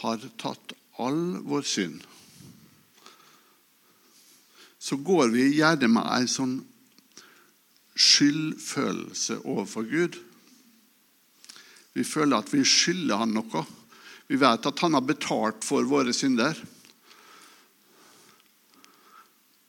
har 0.00 0.22
tatt 0.40 0.72
all 0.98 1.42
vår 1.44 1.66
synd, 1.68 2.00
så 4.78 4.96
går 4.96 5.28
vi 5.34 5.50
gjerne 5.58 5.90
med 5.92 6.06
en 6.06 6.30
sånn 6.30 6.56
skyldfølelse 7.98 9.40
overfor 9.42 9.84
Gud. 9.90 10.16
Vi 11.98 12.06
føler 12.06 12.38
at 12.38 12.52
vi 12.54 12.62
skylder 12.62 13.24
han 13.24 13.34
noe. 13.34 13.64
Vi 14.30 14.38
vet 14.38 14.68
at 14.70 14.84
han 14.84 14.94
har 14.94 15.04
betalt 15.04 15.66
for 15.66 15.84
våre 15.88 16.14
synder. 16.14 16.56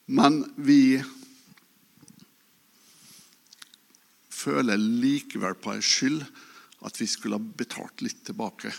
Men 0.10 0.42
vi 0.56 0.98
føler 4.34 4.80
likevel 4.80 5.54
på 5.62 5.76
en 5.76 5.84
skyld 5.86 6.24
at 6.88 6.98
vi 6.98 7.06
skulle 7.08 7.38
ha 7.38 7.58
betalt 7.62 8.02
litt 8.02 8.24
tilbake. 8.26 8.72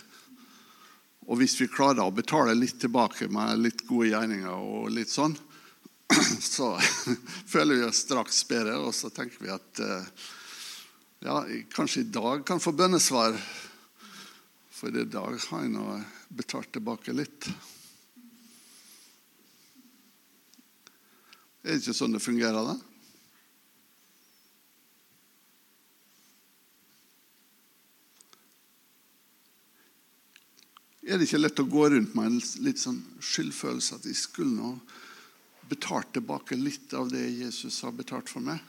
Og 1.31 1.38
hvis 1.38 1.55
vi 1.61 1.69
klarer 1.71 2.03
å 2.03 2.14
betale 2.16 2.57
litt 2.59 2.81
tilbake 2.83 3.29
med 3.31 3.62
litt 3.62 3.85
gode 3.87 4.11
gjerninger, 4.11 4.51
og 4.51 4.90
litt 4.90 5.12
sånn, 5.12 5.37
så 6.57 6.73
føler 7.53 7.79
vi 7.79 7.87
oss 7.87 8.03
straks 8.09 8.43
bedre, 8.51 8.81
og 8.83 8.90
så 8.97 9.12
tenker 9.14 9.45
vi 9.45 9.55
at 9.55 9.85
eh, 9.87 10.29
ja, 11.29 11.45
kanskje 11.77 12.09
i 12.09 12.11
dag 12.11 12.43
kan 12.49 12.59
få 12.59 12.75
bønnesvar. 12.75 13.38
For 14.75 14.90
i 14.97 15.07
dag 15.07 15.37
har 15.37 15.62
jeg 15.62 15.77
nå 15.77 16.01
betalt 16.35 16.73
tilbake 16.75 17.14
litt. 17.14 17.53
Er 21.61 21.75
det 21.75 21.83
ikke 21.83 21.96
sånn 21.96 22.16
det 22.16 22.23
fungerer, 22.25 22.64
da? 22.64 22.79
Er 31.11 31.18
det 31.18 31.27
ikke 31.27 31.40
lett 31.40 31.61
å 31.61 31.66
gå 31.66 31.88
rundt 31.90 32.12
med 32.14 32.29
en 32.29 32.42
litt 32.64 32.79
sånn 32.79 33.01
skyldfølelse 33.25 33.96
at 33.99 34.05
jeg 34.07 34.16
skulle 34.20 34.55
nå 34.55 34.75
betalt 35.70 36.12
tilbake 36.14 36.59
litt 36.59 36.94
av 36.94 37.11
det 37.11 37.25
Jesus 37.29 37.81
har 37.83 37.96
betalt 37.96 38.31
for 38.31 38.44
meg? 38.46 38.61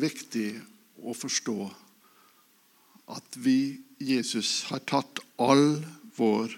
Det 0.00 0.08
viktig 0.08 0.50
å 1.04 1.12
forstå 1.12 1.54
at 3.12 3.34
vi, 3.36 3.76
Jesus, 4.00 4.62
har 4.70 4.80
tatt 4.88 5.20
all 5.36 5.82
vår 6.16 6.54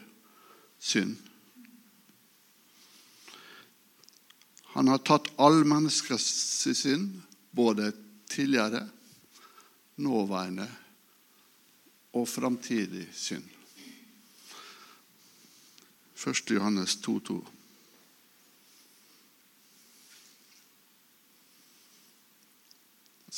synd. 0.78 1.16
Han 4.76 4.92
har 4.92 5.02
tatt 5.02 5.32
all 5.42 5.64
menneskers 5.66 6.28
synd, 6.70 7.18
både 7.50 7.90
tidligere, 8.30 8.84
nåværende 9.98 10.68
og 12.14 12.28
framtidig 12.30 13.08
synd. 13.10 13.50
1. 16.14 16.54
Johannes 16.54 16.94
2,2. 17.02 17.42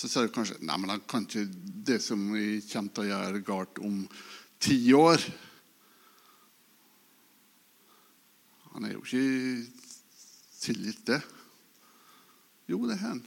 Så 0.05 0.11
sier 0.13 0.27
du 0.29 0.35
kanskje 0.37 0.59
nei, 0.61 0.75
men 0.77 0.91
da 0.91 0.99
kan 1.09 1.23
ikke 1.25 1.47
det 1.89 1.95
som 2.05 2.21
vi 2.35 2.59
kommer 2.69 2.93
til 2.93 3.07
å 3.07 3.09
gjøre 3.09 3.39
galt 3.41 3.79
om 3.81 4.03
ti 4.61 4.77
år. 4.93 5.23
Han 8.75 8.85
er 8.85 8.93
jo 8.93 9.01
ikke 9.01 9.23
tilgitt 10.61 11.01
det. 11.09 11.17
Jo, 12.69 12.83
det 12.85 12.99
er 12.99 13.01
han. 13.01 13.23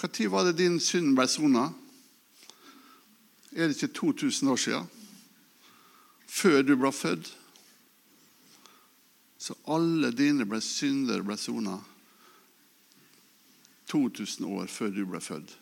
Når 0.00 0.32
var 0.32 0.48
det 0.48 0.56
din 0.62 0.80
synd 0.80 1.12
ble 1.20 1.28
sona? 1.28 1.66
Er 3.52 3.68
det 3.68 3.76
ikke 3.76 3.92
2000 4.00 4.54
år 4.54 4.62
siden? 4.64 4.88
Før 6.24 6.64
du 6.64 6.72
ble 6.80 6.94
født? 6.96 7.28
Så 9.36 9.60
alle 9.68 10.14
dine 10.16 10.64
synder 10.64 11.20
ble 11.28 11.36
sona 11.36 11.76
2000 13.88 14.46
år 14.46 14.68
før 14.70 14.92
du 14.92 15.02
ble 15.08 15.20
født. 15.22 15.56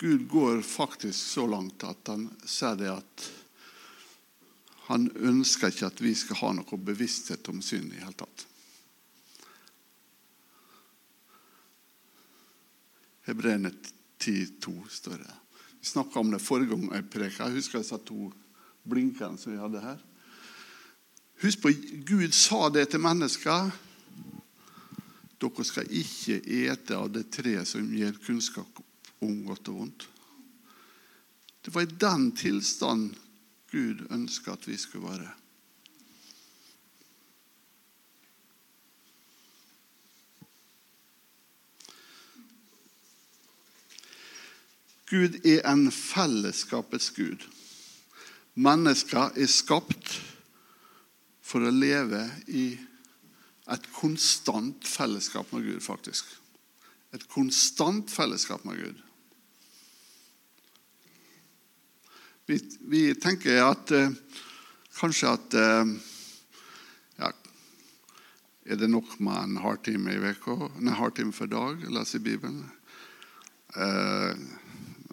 Gud 0.00 0.28
går 0.28 0.62
faktisk 0.64 1.18
så 1.18 1.44
langt 1.46 1.84
at 1.84 2.08
han 2.08 2.22
sier 2.48 2.78
det 2.80 2.88
at 2.88 3.24
han 4.86 5.10
ønsker 5.12 5.68
ikke 5.68 5.90
at 5.90 6.00
vi 6.00 6.14
skal 6.16 6.40
ha 6.40 6.52
noe 6.56 6.78
bevissthet 6.80 7.50
om 7.52 7.60
synd 7.60 7.92
i 7.92 7.98
det 7.98 8.06
hele 8.06 8.16
tatt. 8.22 8.46
Hebreerne 13.28 13.74
10,2 13.76 14.72
står 14.88 15.20
det. 15.20 15.36
Vi 15.80 15.88
snakka 15.88 16.20
om 16.20 16.30
det 16.30 16.42
forrige 16.44 16.74
gang 16.74 16.86
jeg 16.92 17.10
preka. 17.10 17.48
Jeg 17.48 17.60
husker 17.60 17.80
disse 17.80 17.98
to 18.04 18.30
blinkene 18.88 19.40
som 19.40 19.54
vi 19.54 19.60
hadde 19.60 19.82
her. 19.84 19.98
Husk 21.40 21.62
på, 21.62 21.72
Gud 22.04 22.34
sa 22.36 22.68
det 22.68 22.90
til 22.92 23.00
mennesker. 23.00 23.70
Dere 25.40 25.64
skal 25.64 25.88
ikke 25.88 26.36
ete 26.44 26.98
av 26.98 27.08
det 27.14 27.30
treet 27.32 27.68
som 27.68 27.86
gir 27.96 28.18
kunnskap 28.26 28.82
om 29.24 29.38
godt 29.46 29.72
og 29.72 29.78
vondt. 29.78 30.06
Det 31.64 31.72
var 31.72 31.84
i 31.84 31.98
den 32.00 32.30
tilstand 32.36 33.14
Gud 33.72 34.04
ønska 34.12 34.52
at 34.52 34.68
vi 34.68 34.76
skulle 34.80 35.08
være. 35.08 35.39
Gud 45.10 45.40
er 45.42 45.64
en 45.66 45.88
fellesskapets 45.90 47.10
gud. 47.16 47.42
Mennesker 48.54 49.34
er 49.34 49.50
skapt 49.50 50.20
for 51.42 51.66
å 51.66 51.72
leve 51.74 52.22
i 52.46 52.68
et 53.70 53.86
konstant 53.94 54.86
fellesskap 54.86 55.50
med 55.54 55.66
Gud, 55.66 55.80
faktisk. 55.82 56.26
Et 57.14 57.26
konstant 57.30 58.10
fellesskap 58.10 58.64
med 58.66 58.78
Gud. 58.78 59.00
Vi, 62.50 62.58
vi 62.90 63.02
tenker 63.14 63.62
at 63.62 63.92
eh, 63.94 64.14
kanskje 64.98 65.34
at 65.36 65.54
eh, 65.54 65.92
ja, 67.20 67.30
Er 68.66 68.78
det 68.78 68.90
nok 68.90 69.16
med 69.22 69.38
en 69.38 69.60
halvtime 69.62 70.14
i 70.14 70.32
uka? 70.34 70.56
En 70.78 70.90
halvtime 70.98 71.34
for 71.34 71.50
dag 71.50 71.82
å 71.86 71.94
lese 71.94 72.18
Bibelen? 72.22 72.64
Eh, 73.74 74.34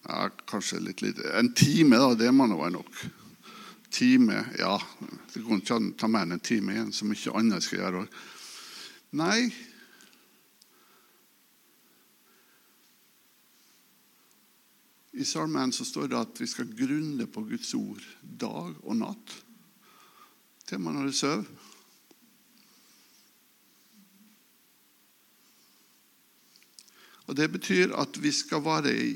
ja, 0.07 0.29
kanskje 0.47 0.79
litt 0.79 1.01
lite. 1.03 1.31
En 1.35 1.53
time, 1.53 1.99
da, 1.99 2.13
det 2.15 2.31
må 2.31 2.47
nå 2.47 2.59
være 2.59 2.77
nok. 2.77 2.99
Time, 3.91 4.41
ja. 4.59 4.75
Det 5.33 5.43
går 5.43 5.61
ikke 5.61 5.77
an 5.77 5.89
å 5.91 5.97
ta 5.99 6.09
mer 6.11 6.27
enn 6.27 6.37
en 6.37 6.43
time 6.43 6.75
igjen, 6.75 6.93
så 6.95 7.07
mye 7.07 7.33
annet 7.39 7.65
skal 7.65 7.83
gjøre. 7.83 8.05
Nei. 9.19 9.49
I 15.17 15.25
salmen 15.25 15.71
så 15.73 15.85
står 15.87 16.11
det 16.11 16.19
at 16.19 16.39
vi 16.43 16.47
skal 16.49 16.69
grunne 16.77 17.25
på 17.31 17.41
Guds 17.49 17.73
ord 17.73 18.03
dag 18.21 18.75
og 18.83 18.99
natt. 18.99 19.33
Til 20.67 20.83
man 20.83 20.99
har 20.99 21.09
sover. 21.15 21.47
Og 27.27 27.35
Det 27.35 27.47
betyr 27.51 27.95
at 27.99 28.21
vi 28.23 28.31
skal 28.31 28.63
være 28.63 28.93
i, 28.93 29.09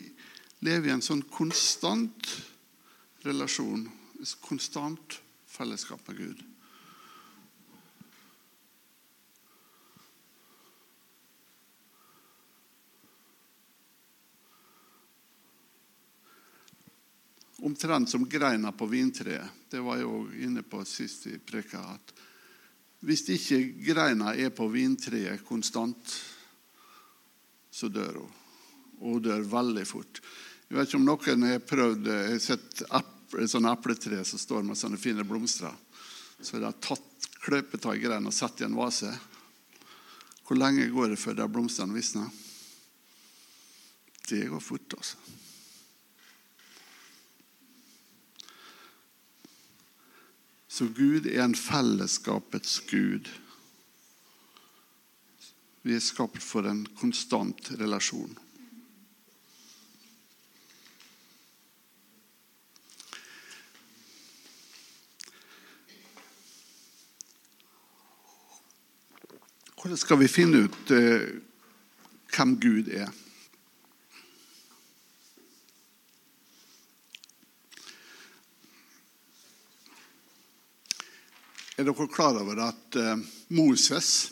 leve 0.62 0.90
i 0.90 0.94
en 0.94 1.04
sånn 1.04 1.24
konstant 1.34 2.32
relasjon, 3.26 3.88
et 4.22 4.38
konstant 4.46 5.20
fellesskap 5.50 6.08
med 6.10 6.22
Gud. 6.22 6.48
omtrent 17.62 18.10
som 18.10 18.30
greina 18.30 18.72
på 18.72 18.86
vintreet. 18.86 19.50
Det 19.70 19.80
var 19.80 20.00
jeg 20.00 20.10
òg 20.10 20.38
inne 20.44 20.64
på 20.66 20.82
sist 20.86 21.28
i 21.30 21.38
preka. 21.38 21.82
at 21.94 22.14
Hvis 23.06 23.28
ikke 23.30 23.60
greina 23.86 24.34
er 24.36 24.50
på 24.50 24.68
vintreet 24.68 25.46
konstant, 25.46 26.16
så 27.72 27.88
dør 27.88 28.24
hun. 28.24 28.32
Og 29.02 29.14
hun 29.14 29.24
dør 29.26 29.46
veldig 29.50 29.86
fort. 29.88 30.22
Jeg 30.72 30.78
vet 30.78 30.88
ikke 30.88 31.00
om 31.02 31.08
noen 31.10 31.42
har 31.44 31.64
prøvd 31.68 32.06
Jeg 32.08 32.28
har 32.32 32.38
sett 32.40 32.82
et 32.88 33.52
sånt 33.52 33.68
epletre 33.68 34.22
som 34.24 34.40
står 34.40 34.62
med 34.64 34.78
sånne 34.80 34.96
fine 34.96 35.26
blomster. 35.28 35.74
Så 36.40 36.62
de 36.62 36.64
har 36.64 36.78
tatt 36.80 37.26
kløpet 37.44 37.84
av 37.84 37.98
greinene 38.00 38.32
og 38.32 38.36
satt 38.38 38.62
i 38.62 38.64
en 38.64 38.78
vase. 38.80 39.10
Hvor 40.48 40.56
lenge 40.56 40.86
går 40.94 41.12
det 41.12 41.18
før 41.20 41.36
de 41.36 41.48
blomstene 41.52 41.92
visner? 41.92 42.30
Det 44.30 44.46
går 44.48 44.64
fort, 44.64 44.96
altså. 44.96 45.20
Så 50.72 50.88
Gud 50.96 51.28
er 51.28 51.44
en 51.44 51.58
fellesskapets 51.58 52.78
gud. 52.88 53.28
Vi 55.84 55.98
er 56.00 56.06
skapt 56.06 56.40
for 56.40 56.64
en 56.72 56.86
konstant 57.02 57.74
relasjon. 57.76 58.40
Skal 69.98 70.20
vi 70.20 70.28
finne 70.28 70.66
ut 70.68 70.92
eh, 70.92 71.28
hvem 72.32 72.54
Gud 72.62 72.88
er? 72.94 73.10
Er 81.76 81.88
dere 81.88 82.08
klar 82.08 82.40
over 82.40 82.62
at 82.70 83.00
eh, 83.00 83.24
Moses 83.58 84.32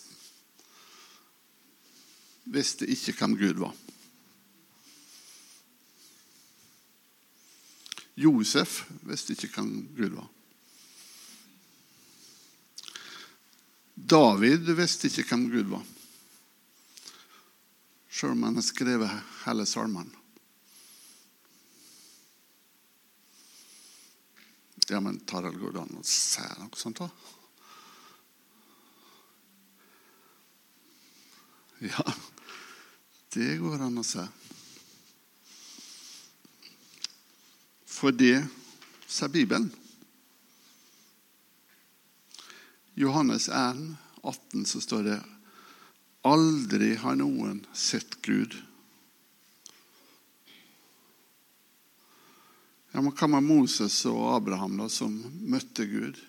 visste 2.46 2.88
ikke 2.88 3.18
hvem 3.20 3.38
Gud 3.40 3.62
var? 3.66 3.76
Josef 8.20 8.84
visste 9.08 9.34
ikke 9.36 9.54
hvem 9.56 9.74
Gud 9.98 10.16
var. 10.16 10.28
David 14.10 14.72
visste 14.74 15.10
ikke 15.10 15.28
hvem 15.30 15.50
Gud 15.54 15.68
var, 15.70 15.84
sjøl 18.10 18.34
om 18.34 18.48
han 18.48 18.58
har 18.58 18.66
skrevet 18.66 19.36
hele 19.44 19.66
salmen. 19.70 20.10
Ja, 24.90 25.00
men 25.00 25.20
Tarald, 25.30 25.60
går 25.62 25.76
det 25.76 25.82
an 25.84 26.00
å 26.00 26.06
si 26.08 26.42
noe 26.58 26.80
sånt? 26.80 27.04
da? 27.04 27.10
Ja, 31.86 32.06
det 33.36 33.60
går 33.62 33.86
an 33.86 34.02
å 34.02 34.04
se. 34.04 34.26
For 37.86 38.16
det 38.16 38.40
sier 39.06 39.30
Bibelen. 39.30 39.70
Johannes 43.00 43.50
1, 43.50 43.96
18, 44.22 44.66
så 44.66 44.82
står 44.82 45.04
det 45.04 45.22
Aldri 46.22 46.96
har 46.96 47.16
noen 47.16 47.62
sett 47.74 48.18
Gud. 48.22 48.58
Ja, 52.92 53.00
men 53.00 53.14
Hva 53.16 53.30
med 53.32 53.48
Moses 53.48 54.02
og 54.10 54.20
Abraham, 54.34 54.76
da, 54.82 54.90
som 54.92 55.16
møtte 55.48 55.88
Gud? 55.88 56.20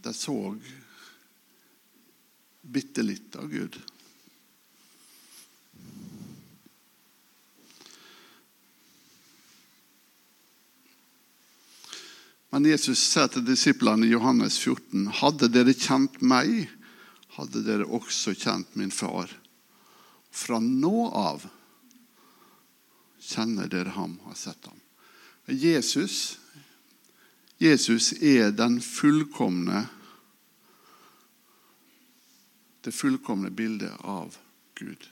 De 0.00 0.16
så 0.16 0.38
bitte 2.62 3.04
litt 3.04 3.36
av 3.36 3.52
Gud. 3.52 3.76
Men 12.58 12.70
Jesus 12.70 12.98
sa 12.98 13.28
til 13.30 13.44
disiplene 13.46 14.02
i 14.02 14.10
Johannes 14.10 14.56
14.: 14.58 15.04
Hadde 15.20 15.46
dere 15.54 15.70
kjent 15.78 16.16
meg, 16.26 16.64
hadde 17.36 17.60
dere 17.62 17.84
også 17.86 18.32
kjent 18.34 18.72
min 18.74 18.90
far. 18.90 19.30
Fra 20.34 20.58
nå 20.58 21.04
av 21.06 21.44
kjenner 23.22 23.70
dere 23.70 23.94
ham 23.94 24.16
og 24.24 24.32
har 24.32 24.40
sett 24.42 24.66
ham. 24.66 24.82
Jesus 25.46 26.16
Jesus 27.62 28.10
er 28.18 28.50
den 28.50 28.80
fullkomne 28.82 29.86
det 32.82 32.90
fullkomne 32.90 33.54
bildet 33.54 34.02
av 34.02 34.34
Gud. 34.82 35.06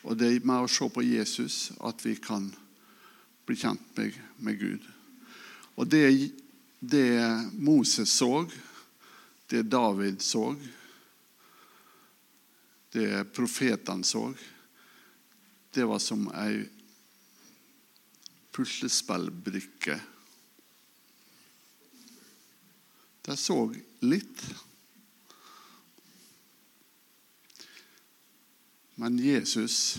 Og 0.00 0.16
det 0.16 0.32
er 0.32 0.48
med 0.48 0.64
å 0.64 0.74
se 0.80 0.88
på 0.88 1.04
Jesus 1.04 1.74
at 1.76 2.08
vi 2.08 2.16
kan 2.16 2.48
bli 3.44 3.60
kjent 3.60 3.98
med, 4.00 4.22
med 4.40 4.62
Gud. 4.64 4.94
Og 5.74 5.86
det, 5.90 6.30
det 6.80 7.08
Moses 7.52 8.10
så, 8.10 8.46
det 9.50 9.62
David 9.62 10.22
så, 10.22 10.54
det 12.94 13.24
profetene 13.34 14.06
så, 14.06 14.28
det 15.74 15.84
var 15.90 15.98
som 15.98 16.28
ei 16.38 16.62
puslespillbrikke. 18.54 19.96
De 23.26 23.36
så 23.36 23.58
litt. 24.06 24.44
Men 28.94 29.18
Jesus 29.18 29.96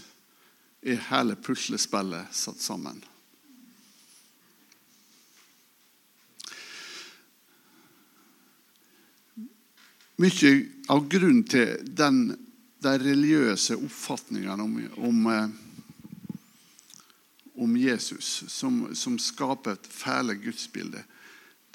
er 0.85 1.03
hele 1.09 1.35
puslespillet 1.35 2.31
satt 2.31 2.63
sammen. 2.63 3.01
Mye 10.15 10.51
av 10.87 11.09
grunnen 11.11 11.43
til 11.43 11.81
den, 11.91 12.29
de 12.79 12.91
religiøse 13.01 13.75
oppfatningene 13.75 14.63
om, 14.63 14.77
om, 15.09 15.25
eh, 15.27 16.37
om 17.59 17.75
Jesus, 17.75 18.45
som, 18.47 18.95
som, 18.95 19.17
skaper 19.19 19.75
et 19.75 19.89
fæle 19.91 20.37
gudsbilde, 20.39 21.03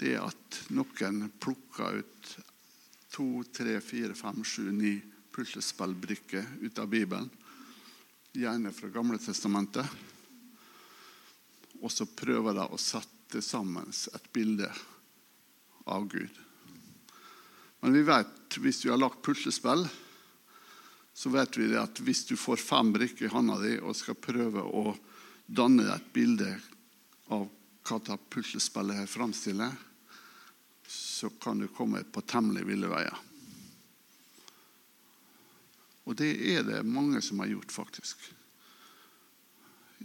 det 0.01 0.15
er 0.17 0.25
at 0.25 0.61
noen 0.73 1.27
plukker 1.37 2.01
ut 2.01 2.33
to, 3.13 3.45
tre, 3.53 3.77
fire, 3.85 4.17
fem, 4.17 4.41
sju, 4.41 4.71
ni 4.73 4.97
puslespillbrikker 5.37 6.65
ut 6.65 6.81
av 6.81 6.89
Bibelen. 6.89 7.29
Gjerne 8.33 8.73
fra 8.73 8.89
Gamle 8.89 9.21
testamentet. 9.21 9.85
Og 11.85 11.93
så 11.93 12.09
prøver 12.09 12.57
de 12.57 12.65
å 12.73 12.81
sette 12.81 13.45
sammen 13.45 13.93
et 13.93 14.33
bilde 14.33 14.73
av 15.85 16.09
Gud. 16.09 16.47
Men 17.81 17.97
vi 17.97 18.03
vet, 18.03 18.57
hvis 18.61 18.83
du 18.83 18.91
har 18.91 19.01
lagt 19.01 19.23
puslespill, 19.25 19.87
så 21.13 21.31
vet 21.33 21.57
vi 21.57 21.71
at 21.77 22.01
hvis 22.05 22.25
du 22.29 22.37
får 22.37 22.61
fem 22.63 22.93
brikker 22.93 23.27
i 23.27 23.33
hånda 23.33 23.59
di 23.63 23.77
og 23.81 23.97
skal 23.97 24.19
prøve 24.21 24.63
å 24.63 24.95
danne 25.47 25.89
et 25.93 26.13
bilde 26.15 26.53
av 27.33 27.49
hva 27.89 27.99
det 28.07 28.19
puslespillet 28.31 29.01
her 29.01 29.09
framstiller, 29.11 29.73
så 30.87 31.31
kan 31.43 31.59
du 31.59 31.69
komme 31.73 32.03
på 32.05 32.23
temmelig 32.29 32.67
ville 32.69 32.91
veier. 32.91 33.17
Og 36.09 36.17
det 36.19 36.31
er 36.55 36.65
det 36.67 36.83
mange 36.87 37.21
som 37.23 37.43
har 37.43 37.51
gjort, 37.51 37.73
faktisk. 37.73 38.23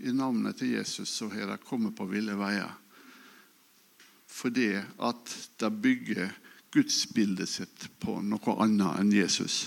I 0.03 0.11
navnet 0.13 0.59
til 0.59 0.75
Jesus 0.75 1.09
så 1.09 1.29
har 1.31 1.49
de 1.49 1.59
kommet 1.63 1.95
på 1.97 2.07
ville 2.09 2.35
veier 2.39 2.81
fordi 4.35 4.73
at 4.75 5.33
de 5.61 5.67
bygger 5.71 6.33
gudsbildet 6.75 7.49
sitt 7.49 7.87
på 8.03 8.19
noe 8.21 8.59
annet 8.59 8.99
enn 8.99 9.13
Jesus. 9.15 9.65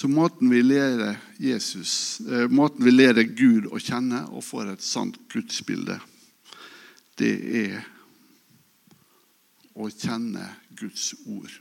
Så 0.00 0.08
måten 0.08 0.48
vi 0.48 0.62
lærer 0.62 1.18
Jesus, 1.36 2.20
eh, 2.20 2.48
måten 2.48 2.86
vi 2.86 2.94
lærer 2.94 3.26
Gud 3.36 3.66
å 3.68 3.76
kjenne 3.76 4.22
og 4.30 4.46
får 4.46 4.70
et 4.72 4.84
sant 4.86 5.18
gudsbilde, 5.28 5.98
det 7.20 7.34
er 7.66 7.82
å 9.76 9.90
kjenne 9.92 10.46
Guds 10.78 11.10
ord. 11.26 11.52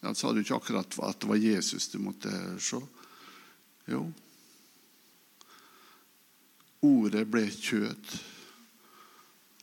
Ja, 0.00 0.14
sa 0.14 0.32
du 0.32 0.40
ikke 0.42 0.58
akkurat 0.58 0.98
at 1.02 1.20
det 1.20 1.28
var 1.28 1.40
Jesus 1.42 1.88
du 1.90 1.98
måtte 2.02 2.30
se? 2.62 2.78
Jo. 3.90 4.04
Ordet 6.86 7.24
ble 7.26 7.46
kjøtt, 7.50 8.12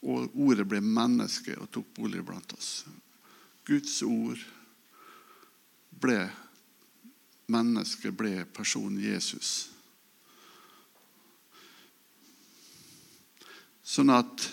og 0.06 0.34
ordet 0.36 0.66
ble 0.68 0.82
menneske 0.84 1.56
og 1.56 1.70
tok 1.72 1.94
bolig 1.96 2.24
blant 2.26 2.52
oss. 2.58 2.84
Guds 3.66 4.02
ord 4.06 4.42
ble 5.96 6.20
menneske, 7.50 8.12
ble 8.12 8.44
personen 8.54 9.00
Jesus. 9.02 9.70
Sånn 13.86 14.12
at 14.12 14.50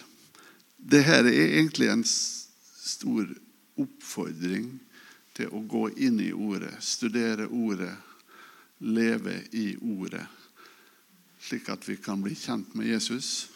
det 0.76 1.02
her 1.08 1.26
er 1.26 1.56
egentlig 1.56 1.88
en 1.90 2.06
stor 2.06 3.26
oppfordring 3.80 4.70
til 5.32 5.52
å 5.52 5.62
gå 5.64 5.86
inn 6.04 6.20
i 6.20 6.32
Ordet, 6.32 6.74
studere 6.84 7.48
Ordet, 7.48 7.94
leve 8.78 9.38
i 9.56 9.72
Ordet, 9.80 10.26
slik 11.42 11.70
at 11.72 11.88
vi 11.88 11.96
kan 11.96 12.22
bli 12.22 12.34
kjent 12.38 12.74
med 12.78 12.90
Jesus 12.90 13.48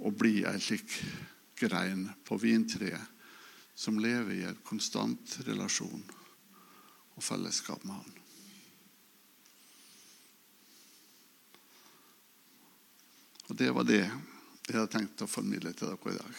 og 0.00 0.16
bli 0.20 0.42
ei 0.48 0.60
slik 0.60 0.96
grein 1.60 2.08
på 2.24 2.38
vintreet 2.40 3.18
som 3.80 4.00
lever 4.00 4.34
i 4.34 4.42
en 4.44 4.58
konstant 4.64 5.38
relasjon 5.46 6.02
og 7.16 7.24
fellesskap 7.24 7.84
med 7.84 7.96
Han. 7.96 8.16
Og 13.48 13.56
Det 13.56 13.70
var 13.74 13.84
det 13.84 14.02
jeg 14.04 14.76
hadde 14.76 14.92
tenkt 14.92 15.22
å 15.24 15.26
formidle 15.26 15.72
til 15.74 15.90
dere 15.90 16.12
i 16.12 16.18
dag. 16.18 16.36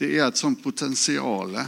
Det 0.00 0.08
er 0.14 0.24
et 0.24 0.40
sånt 0.40 0.62
potensial 0.62 1.58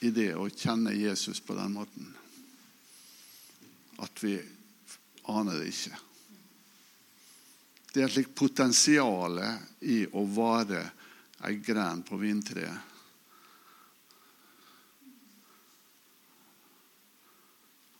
i 0.00 0.10
det 0.10 0.34
å 0.36 0.48
kjenne 0.50 0.92
Jesus 0.92 1.40
på 1.40 1.56
den 1.56 1.72
måten 1.72 2.12
at 3.96 4.24
vi 4.24 4.36
aner 5.32 5.56
det 5.56 5.70
ikke. 5.70 5.98
Det 7.92 8.02
er 8.02 8.10
et 8.10 8.12
slikt 8.12 8.34
potensial 8.36 9.40
i 9.88 10.02
å 10.12 10.24
vare 10.28 10.82
ei 11.48 11.56
gren 11.64 12.02
på 12.04 12.18
vintreet. 12.20 12.92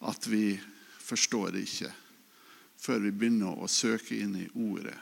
At 0.06 0.26
vi 0.28 0.52
forstår 1.00 1.56
det 1.56 1.64
ikke 1.64 1.92
før 2.76 3.00
vi 3.06 3.10
begynner 3.10 3.56
å 3.56 3.66
søke 3.72 4.18
inn 4.20 4.36
i 4.38 4.44
Ordet. 4.68 4.98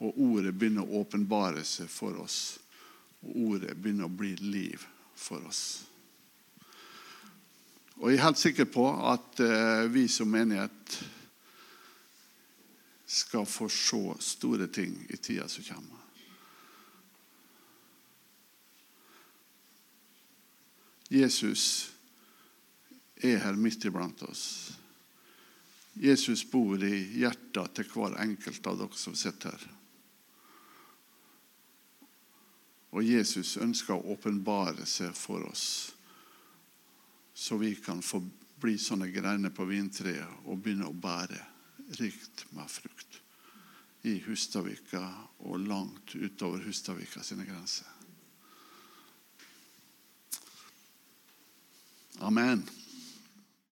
Og 0.00 0.16
Ordet 0.16 0.54
begynner 0.56 0.88
å 0.88 1.04
åpenbare 1.04 1.62
seg 1.68 1.90
for 1.92 2.16
oss. 2.24 2.56
Og 3.20 3.36
Ordet 3.44 3.76
begynner 3.76 4.08
å 4.08 4.16
bli 4.16 4.32
liv 4.40 4.88
for 5.14 5.44
oss. 5.46 5.89
Og 8.00 8.08
jeg 8.08 8.16
er 8.16 8.24
helt 8.24 8.40
sikker 8.40 8.64
på 8.72 8.86
at 9.12 9.40
eh, 9.44 9.86
vi 9.92 10.06
som 10.08 10.30
menighet 10.32 10.94
skal 13.04 13.44
få 13.44 13.68
se 13.68 14.00
store 14.24 14.70
ting 14.72 14.94
i 15.12 15.18
tida 15.20 15.48
som 15.52 15.66
kommer. 15.68 15.98
Jesus 21.10 21.90
er 23.20 23.42
her 23.42 23.60
midt 23.60 23.84
iblant 23.84 24.22
oss. 24.22 24.72
Jesus 25.92 26.46
bor 26.48 26.80
i 26.80 27.02
hjertet 27.20 27.74
til 27.76 27.92
hver 27.92 28.16
enkelt 28.22 28.64
av 28.70 28.80
dere 28.80 28.96
som 28.96 29.18
sitter 29.18 29.52
her. 29.52 29.70
Og 32.96 33.04
Jesus 33.04 33.58
ønsker 33.60 33.98
å 33.98 34.14
åpenbare 34.14 34.88
seg 34.88 35.12
for 35.18 35.44
oss 35.50 35.66
så 37.40 37.56
vi 37.56 37.74
kan 37.74 38.02
få 38.02 38.20
bli 38.60 38.74
sånne 38.76 39.06
greiner 39.08 39.52
på 39.56 39.64
vintreet 39.64 40.44
og 40.44 40.58
begynne 40.60 40.90
å 40.90 40.92
bære 40.92 41.38
rikt 41.96 42.42
med 42.52 42.68
frukt 42.68 43.16
i 44.04 44.18
Hustadvika 44.26 45.00
og 45.48 45.64
langt 45.64 46.12
utover 46.20 46.60
Hustadvika 46.66 47.24
sine 47.24 47.48
grenser. 47.48 47.88
Amen. 52.20 52.66